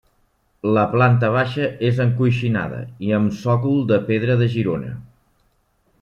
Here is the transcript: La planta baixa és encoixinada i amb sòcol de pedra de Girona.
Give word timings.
La 0.75 0.83
planta 0.93 1.27
baixa 1.35 1.67
és 1.89 1.99
encoixinada 2.07 2.79
i 3.09 3.13
amb 3.17 3.35
sòcol 3.41 3.77
de 3.91 3.99
pedra 4.11 4.39
de 4.43 4.49
Girona. 4.55 4.95